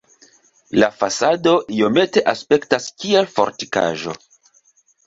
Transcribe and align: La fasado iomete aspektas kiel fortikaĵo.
La 0.83 0.87
fasado 1.01 1.53
iomete 1.81 2.25
aspektas 2.35 2.91
kiel 3.05 3.31
fortikaĵo. 3.39 4.21